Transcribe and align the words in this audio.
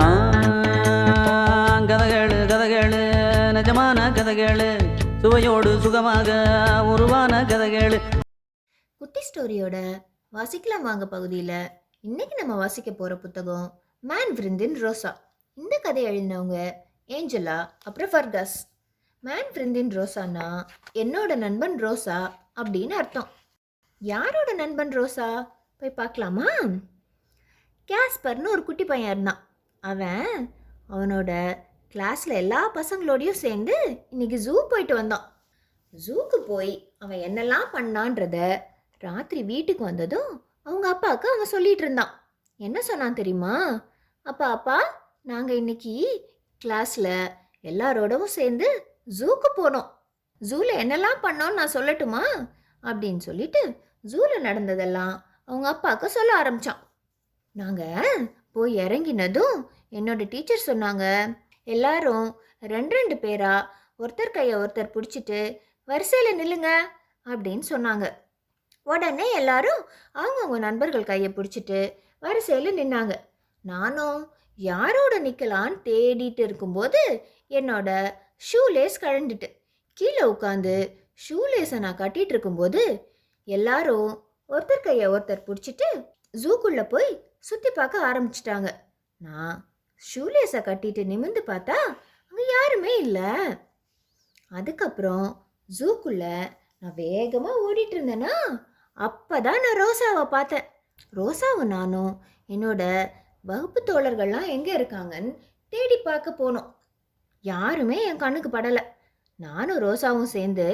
ஆ, 0.00 0.08
கதகளு 1.80 2.38
கதகளு 2.50 3.02
நிஜமான 3.54 3.98
கதகளு 4.10 4.68
சுவையோடு 5.20 5.80
சுகமாக 5.80 6.28
உருவான 6.84 7.42
கதகளு. 7.42 8.00
குட்டி 8.96 9.20
ஸ்டோரியோட 9.20 10.02
வாசிக்கலாம் 10.32 10.82
வாங்க 10.82 11.06
பகுதியில். 11.06 11.68
இன்னைக்கு 12.00 12.36
நம்ம 12.36 12.54
வாசிக்க 12.54 12.90
போகிற 12.90 13.16
புத்தகம் 13.16 13.80
மேன் 14.00 14.32
விருந்தின் 14.32 14.74
ரோசா. 14.82 15.14
இந்த 15.54 15.78
கதை 15.82 16.04
எழுதினவங்க 16.04 16.72
ஏஞ்சலா 17.08 17.70
அப்புறம் 17.84 18.10
ஃபர்கஸ். 18.10 18.56
மேன் 19.20 19.52
விருந்தின் 19.52 19.90
ரோசானா 19.90 20.66
என்னோட 20.94 21.34
நண்பன் 21.36 21.84
ரோசா 21.84 22.30
அப்படின்னு 22.56 22.90
அர்த்தம். 22.90 23.28
யாரோட 23.98 24.52
நண்பன் 24.52 25.00
ரோசா? 25.00 25.48
போய் 25.76 25.90
பார்க்கலாமா? 25.90 26.44
கேஸ்பர்னு 27.88 28.48
ஒரு 28.48 28.64
குட்டி 28.64 28.84
பையன் 28.84 29.10
இருந்தான். 29.10 29.48
அவன் 29.80 30.54
அவனோட 30.92 31.56
கிளாஸில் 31.94 32.32
எல்லா 32.32 32.74
பசங்களோடையும் 32.74 33.42
சேர்ந்து 33.44 34.06
இன்னைக்கு 34.10 34.36
ஜூ 34.36 34.66
போயிட்டு 34.68 34.94
வந்தான். 34.94 35.46
ஜூக்கு 36.06 36.36
போய் 36.36 36.92
அவன் 36.98 37.18
என்னெல்லாம் 37.18 37.66
பண்ணான்றத 37.72 38.60
ராத்திரி 38.98 39.42
வீட்டுக்கு 39.42 39.84
வந்ததும் 39.84 40.46
அவங்க 40.62 40.88
அப்பாவுக்கு 40.88 41.32
அவன் 41.32 41.46
சொல்லிட்டு 41.46 41.82
இருந்தான். 41.82 42.22
என்ன 42.56 42.82
சொன்னான் 42.82 43.14
தெரியுமா? 43.14 43.84
அப்பா 44.22 44.50
அப்பா 44.50 45.08
நாங்கள் 45.22 45.56
இன்னைக்கு 45.56 46.24
கிளாஸில் 46.64 47.28
எல்லாரோடவும் 47.62 48.24
சேர்ந்து 48.24 48.96
ஜூக்கு 49.18 49.48
போனோம். 49.56 49.90
ஜூவில் 50.40 50.80
என்னெல்லாம் 50.82 51.22
பண்ணோன்னு 51.22 51.52
நான் 51.52 51.74
சொல்லட்டுமா? 51.74 52.48
அப்படின்னு 52.82 53.16
சொல்லிட்டு 53.16 53.76
ஜூவில் 54.06 54.40
நடந்ததெல்லாம் 54.40 55.24
அவங்க 55.44 55.68
அப்பாவுக்கு 55.68 56.08
சொல்ல 56.08 56.36
ஆரம்பித்தான் 56.36 56.86
நாங்கள் 57.52 58.28
போய் 58.52 58.74
இறங்கினதும் 58.78 59.56
என்னோட 59.92 60.28
டீச்சர் 60.28 60.66
சொன்னாங்க 60.66 61.34
எல்லாரும் 61.64 62.36
ரெண்டு 62.58 62.96
ரெண்டு 62.96 63.14
பேரா 63.14 63.68
ஒருத்தர் 63.96 64.30
கையை 64.30 64.54
ஒருத்தர் 64.58 64.94
பிடிச்சிட்டு 64.94 65.60
வரிசையில் 65.84 66.38
நில்லுங்க 66.38 66.70
அப்படின்னு 67.26 67.64
சொன்னாங்க. 67.70 68.06
உடனே 68.82 69.32
எல்லாரும் 69.32 69.80
அவங்கவுங்க 70.14 70.58
நண்பர்கள் 70.58 71.04
கையை 71.04 71.30
பிடிச்சிட்டு 71.30 71.94
வரிசையில் 72.18 72.78
நின்னாங்க. 72.78 73.14
நானும் 73.64 74.30
யாரோட 74.58 75.18
நிற்கலான்னு 75.18 75.82
தேடிட்டு 75.84 76.38
இருக்கும்போது 76.38 77.00
என்னோட 77.50 78.14
ஷூலேஸ் 78.36 79.00
கழண்டுட்டு 79.00 79.48
கீழே 79.92 80.22
உட்காந்து 80.22 80.74
ஷூலேஸை 81.28 81.78
நான் 81.78 81.96
கட்டிகிட்டு 81.96 82.28
இருக்கும்போது 82.28 82.82
எல்லாரும் 83.44 84.10
ஒருத்தர் 84.46 84.80
கையை 84.80 85.08
ஒருத்தர் 85.08 85.46
பிடிச்சிட்டு 85.46 85.88
ஜூக்குள்ளே 86.42 86.88
போய் 86.88 87.27
சுற்றி 87.44 87.70
பார்க்க 87.70 88.06
ஆரம்பிச்சிட்டாங்க. 88.08 88.68
நான் 89.20 89.56
ஷூலேஸை 90.02 90.60
கட்டிட்டு 90.68 91.02
நிமிர்ந்து 91.12 91.42
பார்த்தா 91.50 91.76
அங்கே 92.30 92.44
யாருமே 92.54 92.92
இல்லை. 93.04 93.30
அதுக்கப்புறம் 94.58 95.26
ஜூக்குள்ள 95.68 96.24
நான் 96.80 96.98
வேகமாக 97.04 97.62
ஓடிட்டு 97.66 97.96
அப்போ 98.96 99.36
தான் 99.46 99.62
நான் 99.64 99.80
ரோசாவை 99.82 100.24
பார்த்தேன். 100.34 100.66
ரோசாவும் 101.18 101.72
நானும் 101.76 102.12
என்னோட 102.54 102.82
வகுப்பு 103.44 103.80
தோழர்கள்லாம் 103.88 104.48
எங்கே 104.54 104.72
இருக்காங்கன்னு 104.78 105.32
தேடி 105.72 105.96
பார்க்க 106.06 106.30
போனோம். 106.40 106.68
யாருமே 107.44 107.98
என் 108.06 108.22
கண்ணுக்கு 108.22 108.50
படலை. 108.54 108.82
நானும் 109.38 109.82
ரோசாவும் 109.84 110.32
சேர்ந்து 110.36 110.66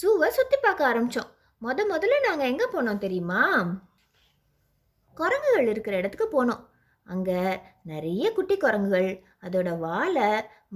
ஜூவை 0.00 0.28
சுற்றி 0.36 0.58
பார்க்க 0.58 0.90
ஆரம்பித்தோம் 0.90 1.32
முத 1.62 1.84
முதல்ல 1.92 2.16
நாங்கள் 2.28 2.50
எங்கே 2.52 2.66
போனோம் 2.74 3.02
தெரியுமா? 3.04 3.42
குரங்குகள் 5.20 5.68
இருக்கிற 5.72 5.94
இடத்துக்கு 6.00 6.28
போனோம். 6.32 6.62
அங்கே 7.06 7.40
நிறைய 7.90 8.24
குட்டி 8.36 8.56
குரங்குகள் 8.56 9.10
அதோட 9.46 9.70
வாழை 9.78 10.28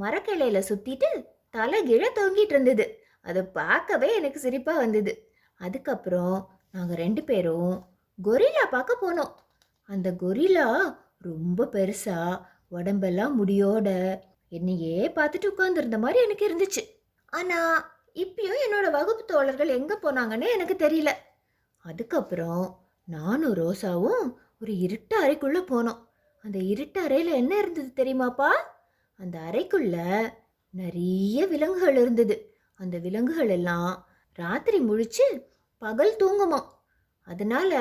மரக்கிளையில 0.02 0.58
சுற்றிட்டு 0.70 1.08
தலைகீழ 1.54 2.04
தொங்கிட்டு 2.18 2.54
இருந்தது. 2.56 2.84
அதை 3.28 3.42
பார்க்கவே 3.58 4.08
எனக்கு 4.18 4.38
சிரிப்பாக 4.44 4.82
வந்தது. 4.84 5.12
அதுக்கப்புறம் 5.60 6.36
நாங்கள் 6.70 7.00
ரெண்டு 7.04 7.22
பேரும் 7.30 7.72
கொரில்லா 8.18 8.64
பார்க்க 8.74 9.02
போனோம். 9.04 9.32
அந்த 9.88 10.08
கொரில்லா 10.22 10.66
ரொம்ப 11.28 11.66
பெருசா 11.74 12.18
உடம்பெல்லாம் 12.68 13.34
முடியோட 13.40 13.88
என்னையே 14.58 14.98
பார்த்துட்டு 15.16 15.50
உட்காந்துருந்த 15.52 15.98
மாதிரி 16.04 16.18
எனக்கு 16.26 16.44
இருந்துச்சு. 16.48 16.82
ஆனால் 17.32 17.74
இப்பயும் 18.22 18.62
என்னோட 18.66 18.86
வகுப்பு 18.96 19.24
தோழர்கள் 19.24 19.76
எங்கே 19.78 19.96
போனாங்கன்னு 20.04 20.46
எனக்கு 20.56 20.76
தெரியல. 20.84 21.10
அதுக்கப்புறம் 21.84 22.64
நானும் 23.14 23.54
ரோசாவும் 23.54 24.24
ஒரு 24.60 24.72
இருட்டு 24.78 25.14
அறைக்குள்ளே 25.24 25.62
போனோம். 25.72 26.00
அந்த 26.44 26.58
இருட்டு 26.72 26.98
அறையில் 27.00 27.32
என்ன 27.32 27.52
இருந்தது 27.58 27.90
தெரியுமாப்பா? 27.96 28.50
அந்த 29.20 29.36
அறைக்குள்ள 29.48 29.96
நிறைய 30.74 31.46
விலங்குகள் 31.46 31.96
இருந்தது. 31.96 32.36
அந்த 32.80 32.98
விலங்குகள் 32.98 33.48
எல்லாம் 33.48 33.92
ராத்திரி 34.38 34.78
முழிச்சு 34.80 35.26
பகல் 35.82 36.14
தூங்குமா 36.18 36.60
அதனால 37.26 37.72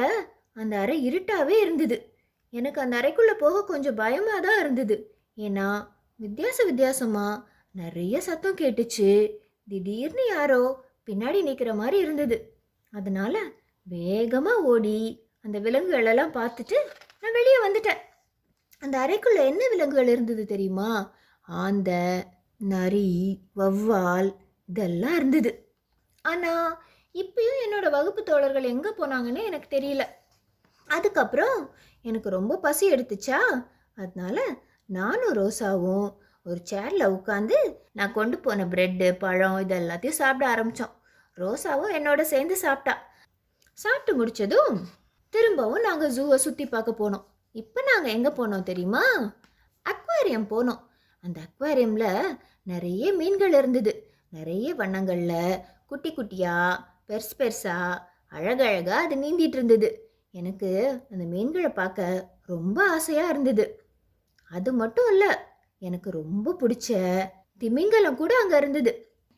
அந்த 0.54 0.74
அறை 0.80 0.98
இருட்டாகவே 1.10 1.56
இருந்தது. 1.66 1.98
எனக்கு 2.54 2.80
அந்த 2.82 2.96
அறைக்குள்ளே 3.02 3.36
போக 3.38 3.64
கொஞ்சம் 3.64 3.96
பயமாக 3.96 4.40
தான் 4.40 4.60
இருந்தது. 4.60 4.96
ஏன்னா 5.38 5.68
வித்தியாச 6.20 6.58
வித்தியாசமாக 6.66 7.44
நிறைய 7.76 8.16
சத்தம் 8.22 8.60
கேட்டுச்சு. 8.62 9.10
திடீர்னு 9.68 10.24
யாரோ 10.28 10.62
பின்னாடி 11.06 11.40
நிற்கிற 11.44 11.72
மாதிரி 11.74 11.98
இருந்தது. 11.98 12.38
அதனால 12.94 13.36
வேகமாக 13.90 14.62
ஓடி 14.62 15.28
அந்த 15.46 15.60
விலங்குகளெல்லாம் 15.60 16.36
பார்த்துட்டு 16.38 16.78
நான் 17.22 17.36
வெளியே 17.38 17.60
வந்துட்டேன். 17.66 18.02
அந்த 18.80 18.96
அறைக்குள்ளே 19.06 19.42
என்ன 19.52 19.64
விலங்குகள் 19.68 20.08
இருந்தது 20.08 20.46
தெரியுமா? 20.46 20.90
ஆந்த 21.48 21.92
நரி 22.58 23.10
வவ்வால் 23.56 24.30
இதெல்லாம் 24.66 25.16
இருந்தது. 25.16 25.52
ஆனால் 26.22 26.70
இப்பயும் 27.16 27.62
என்னோட 27.66 27.90
வகுப்பு 27.90 28.24
தோழர்கள் 28.24 28.72
எங்கே 28.74 28.90
போனாங்கன்னு 28.90 29.44
எனக்கு 29.44 29.68
தெரியல. 29.78 30.04
அதுக்கப்புறம் 30.90 31.58
எனக்கு 32.02 32.30
ரொம்ப 32.30 32.58
பசி 32.58 32.86
எடுத்துச்சா? 32.94 33.40
அதனால 33.96 34.40
நானும் 34.86 35.34
ரோசாவும் 35.34 36.08
ஒரு 36.46 36.62
சேரில் 36.72 37.12
உட்காந்து 37.16 37.58
நான் 37.92 38.12
கொண்டு 38.12 38.38
போன 38.40 38.66
ப்ரெட்டு 38.66 39.08
பழம் 39.18 39.60
இது 39.60 39.76
எல்லாத்தையும் 39.76 40.20
சாப்பிட 40.22 40.46
ஆரம்பித்தோம் 40.54 40.96
ரோசாவும் 41.38 41.96
என்னோட 41.98 42.22
சேர்ந்து 42.22 42.56
சாப்பிட்டா. 42.58 42.94
சாப்பிட்டு 43.80 44.12
முடிச்சதும் 44.20 44.78
திரும்பவும் 45.34 45.86
நாங்கள் 45.88 46.14
ஜூவை 46.16 46.38
சுற்றி 46.46 46.66
பார்க்க 46.66 46.92
போனோம். 47.02 47.26
இப்போ 47.56 47.80
நாங்கள் 47.90 48.14
எங்கே 48.16 48.32
போனோம் 48.40 48.68
தெரியுமா? 48.70 49.04
அக்வாரியம் 49.86 50.48
போனோம். 50.54 50.82
அந்த 51.24 51.38
அக்வாரியமில் 51.48 52.38
நிறைய 52.64 53.06
மீன்கள் 53.14 53.54
இருந்தது. 53.54 53.92
நிறைய 54.30 54.68
வண்ணங்களில் 54.74 55.62
குட்டி 55.86 56.10
குட்டியாக 56.12 56.82
பெருசு 57.08 57.34
பெருசாக 57.40 58.02
அழகழகாக 58.32 59.04
அது 59.06 59.16
நீந்திட்டு 59.16 59.58
இருந்தது. 59.60 59.90
எனக்கு 60.32 60.70
அந்த 61.12 61.24
மீன்களை 61.34 61.72
பார்க்க 61.72 62.08
ரொம்ப 62.46 62.78
ஆசையாக 62.96 63.32
இருந்தது. 63.34 63.66
அது 64.52 64.70
மட்டும் 64.74 65.10
இல்லை 65.14 65.32
எனக்கு 65.82 66.10
ரொம்ப 66.12 66.54
பிடிச்ச 66.62 66.90
திமிங்கலம் 67.62 68.20
கூட 68.22 68.34
அங்கே 68.42 68.58
இருந்தது. 68.58 68.92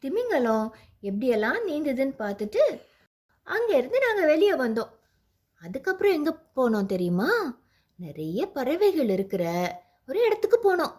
திமிங்கலம் 0.03 0.66
எப்படியெல்லாம் 1.09 1.59
நீந்துதுன்னு 1.69 2.16
பார்த்துட்டு 2.23 2.63
அங்கேருந்து 3.47 3.97
நாங்கள் 4.07 4.25
வெளியே 4.25 4.53
வந்தோம். 4.53 4.91
அதுக்கப்புறம் 5.62 6.13
எங்கே 6.13 6.34
போனோம் 6.56 6.85
தெரியுமா? 6.85 7.29
நிறைய 7.96 8.52
பறவைகள் 8.52 9.09
இருக்கிற 9.09 9.44
ஒரு 10.07 10.25
இடத்துக்கு 10.25 10.57
போனோம். 10.63 10.94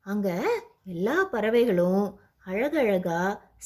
அங்கே 0.00 0.36
எல்லா 0.84 1.24
பறவைகளும் 1.24 2.18
அழகழகா 2.46 3.20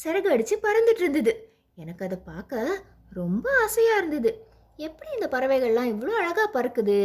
சிறகு 0.04 0.26
அடித்து 0.26 0.56
பறந்துட்டு 0.62 1.02
இருந்தது. 1.04 1.32
எனக்கு 1.74 2.04
அதை 2.04 2.18
பார்க்க 2.24 2.82
ரொம்ப 3.10 3.50
ஆசையாக 3.62 3.98
இருந்தது. 3.98 4.30
எப்படி 4.76 5.10
இந்த 5.12 5.38
பறவைகள்லாம் 5.38 5.90
இவ்வளோ 5.92 6.12
அழகாக 6.20 6.48
பறக்குது 6.56 6.98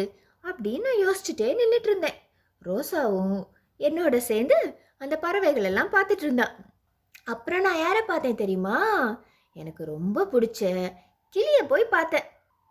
அப்படின்னு 0.43 0.85
நான் 0.87 1.03
யோசிச்சுட்டே 1.05 1.47
நின்றுட்டு 1.59 1.89
இருந்தேன். 1.89 2.17
ரோசாவும் 2.65 3.39
என்னோட 3.79 4.17
சேர்ந்து 4.17 4.57
அந்த 4.97 5.15
பறவைகள் 5.17 5.63
எல்லாம் 5.63 5.91
பார்த்துட்டு 5.91 6.23
இருந்தா. 6.23 6.47
அப்புறம் 7.23 7.61
நான் 7.61 7.79
யாரை 7.79 8.01
பார்த்தேன் 8.01 8.35
தெரியுமா? 8.35 8.77
எனக்கு 9.55 9.85
ரொம்ப 9.85 10.25
பிடிச்ச 10.25 10.61
கிளியை 11.33 11.61
போய் 11.71 11.93
பார்த்தேன். 11.95 12.27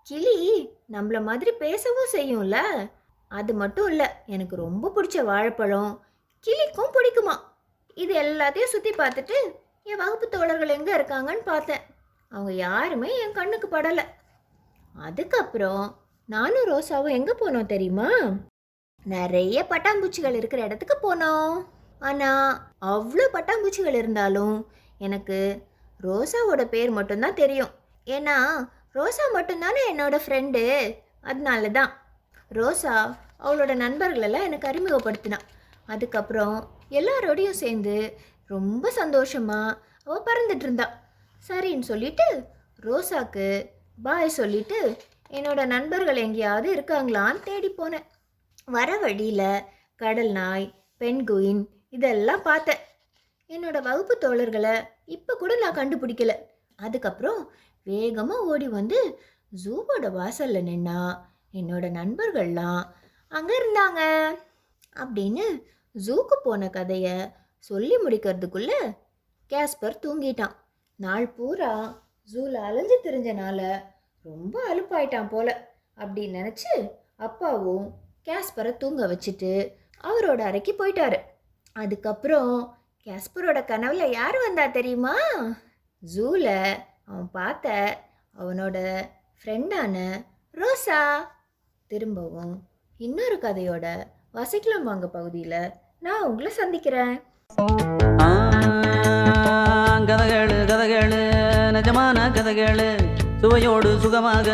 கிளி 0.07 0.37
நம்மள 0.95 1.19
மாதிரி 1.29 1.53
பேசவும் 1.65 2.13
செய்யும்ல? 2.13 2.59
அது 3.31 3.53
மட்டும் 3.55 3.89
இல்லை 3.89 4.07
எனக்கு 4.27 4.55
ரொம்ப 4.57 4.93
பிடிச்ச 4.97 5.19
வாழைப்பழம். 5.25 5.93
கிளிக்கும் 6.45 6.95
பிடிக்குமா? 6.97 7.35
இது 8.03 8.13
எல்லாத்தையும் 8.23 8.73
சுற்றி 8.75 8.91
பார்த்துட்டு 8.91 9.37
என் 9.91 10.01
வகுப்பு 10.03 10.27
தோழர்கள் 10.29 10.77
எங்கே 10.77 10.93
இருக்காங்கன்னு 10.97 11.45
பார்த்தேன். 11.45 11.83
அவங்க 12.33 12.53
யாருமே 12.53 13.11
என் 13.23 13.37
கண்ணுக்கு 13.39 13.69
படலை. 13.69 14.05
அதுக்கப்புறம் 14.95 15.85
நானும் 16.29 16.69
ரோசாவும் 16.73 17.17
எங்கே 17.19 17.35
போனோம் 17.41 17.73
தெரியுமா? 17.75 18.09
நிறைய 19.07 19.67
பட்டாம்பூச்சிகள் 19.71 20.39
இருக்கிற 20.41 20.61
இடத்துக்கு 20.65 20.97
போனோம். 20.99 21.55
ஆனால் 22.09 22.49
அவ்வளோ 22.93 23.27
பட்டாம்பூச்சிகள் 23.37 23.99
இருந்தாலும் 24.03 24.57
எனக்கு 24.99 25.39
ரோசாவோட 26.01 26.63
பேர் 26.75 26.91
மட்டும்தான் 26.91 27.41
தெரியும். 27.43 27.73
ஏன்னா 28.07 28.37
ரோசா 28.95 29.25
மட்டும்தானே 29.35 29.83
என்னோட 29.93 30.17
ஃப்ரெண்டு 30.25 30.63
அதனால 31.23 31.69
தான் 31.69 31.93
ரோசா 32.51 32.95
அவளோட 33.39 33.75
நண்பர்களெல்லாம் 33.75 34.43
எனக்கு 34.43 34.69
அறிமுகப்படுத்தினான் 34.69 35.47
அதுக்கப்புறம் 35.87 36.57
எல்லாரோடையும் 36.91 37.61
சேர்ந்து 37.63 37.97
ரொம்ப 38.47 38.91
சந்தோஷமாக 38.91 39.79
அவள் 40.05 40.27
பறந்துட்டு 40.29 40.63
இருந்தாள் 40.63 40.95
சரின்னு 41.49 41.81
சொல்லிட்டு 41.81 42.27
ரோசாக்கு 42.79 43.47
பாய் 44.03 44.37
சொல்லிட்டு 44.39 44.79
என்னோட 45.31 45.61
நண்பர்கள் 45.67 46.17
எங்கேயாவது 46.17 46.69
இருக்காங்களான்னு 46.77 47.43
தேடி 47.43 47.69
போனேன். 47.69 48.07
வர 48.65 48.99
வழியில் 48.99 49.65
கடல் 49.97 50.33
நாய் 50.33 50.67
பெண்குயின் 51.01 51.63
இதெல்லாம் 51.91 52.43
பார்த்தேன். 52.43 52.83
என்னோட 53.51 53.83
வகுப்பு 53.83 54.15
தோழர்களை 54.21 54.75
இப்போ 55.07 55.35
கூட 55.35 55.53
நான் 55.57 55.79
கண்டுபிடிக்கல. 55.81 56.35
அதுக்கப்புறம் 56.79 57.41
வேகமாக 57.83 58.45
ஓடி 58.45 58.69
வந்து 58.69 58.99
ஜூவோட 59.53 60.07
வாசலில் 60.13 60.67
நின்னா 60.69 60.99
என்னோட 61.53 61.85
நண்பர்கள்லாம் 61.99 62.83
அங்கே 63.33 63.55
இருந்தாங்க 63.61 64.01
அப்படின்னு 65.03 65.47
ஜூக்கு 65.95 66.37
போன 66.43 66.69
கதையை 66.69 67.17
சொல்லி 67.59 67.97
முடிக்கிறதுக்குள்ளே 67.97 68.79
கேஸ்பர் 69.51 70.03
தூங்கிட்டான். 70.05 70.55
நாள் 70.99 71.27
பூரா 71.37 71.73
ஜூவில் 72.31 72.59
அலைஞ்சு 72.69 72.97
திரிஞ்சனால 73.05 73.61
ரொம்ப 74.25 74.55
அலுப்பாயிட்டான் 74.71 75.29
போல 75.29 75.49
அப்படின்னு 75.99 76.39
நினச்சி 76.41 76.73
அப்பாவும் 77.17 77.87
கேஸ்பரை 78.27 78.73
தூங்க 78.77 79.03
வச்சுட்டு 79.07 79.53
அவரோட 80.05 80.41
அறைக்கு 80.49 80.73
போயிட்டாரு. 80.79 81.19
அதுக்கப்புறம் 81.77 82.55
கேஸ்பரோட 83.07 83.59
கனவில் 83.65 84.15
யார் 84.19 84.39
வந்தா 84.39 84.67
தெரியுமா? 84.67 85.15
ஜூவில் 86.03 86.55
அவன் 87.09 87.29
பார்த்த 87.39 87.67
அவனோட 88.41 88.77
ஃப்ரெண்டான 89.41 89.97
ரோசா 90.61 91.01
திரும்பவும் 91.91 92.55
இன்னொரு 93.07 93.37
கதையோட 93.43 93.87
வசிக்கலாம் 94.39 94.89
வாங்க 94.91 95.07
பகுதியில் 95.17 95.73
நான் 96.07 96.27
உங்களை 96.29 96.51
சந்திக்கிறேன். 96.61 97.15
கதகேளு 100.11 100.57
கதகேளு 100.71 101.21
நிஜமான 101.77 102.29
கதகேளு. 102.37 102.89
சுவையோடு 103.43 103.91
சுகமாக 104.05 104.49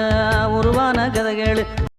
உருவான 0.59 1.09
கதகேளு. 1.17 1.65